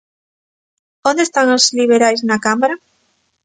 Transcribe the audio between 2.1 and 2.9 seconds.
na cámara?